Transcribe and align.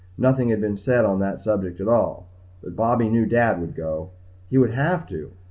Nothing 0.17 0.49
had 0.49 0.59
been 0.59 0.77
said 0.77 1.05
on 1.05 1.19
that 1.19 1.41
subject 1.41 1.79
at 1.79 1.87
all, 1.87 2.25
but 2.63 2.75
Bobby 2.75 3.07
knew 3.07 3.27
Dad 3.27 3.61
would 3.61 3.75
go. 3.75 4.09
He 4.49 4.57
would 4.57 4.71
have 4.73 5.07
to. 5.09 5.33